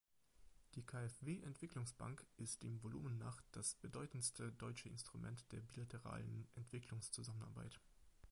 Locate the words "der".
5.51-5.61